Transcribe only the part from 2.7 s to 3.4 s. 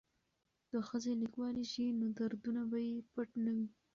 یې پټ